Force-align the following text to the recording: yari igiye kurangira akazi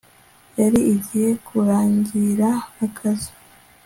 yari 0.59 0.79
igiye 0.93 1.29
kurangira 1.45 2.49
akazi 2.85 3.31